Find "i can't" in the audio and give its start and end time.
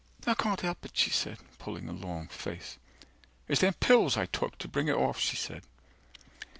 0.25-0.61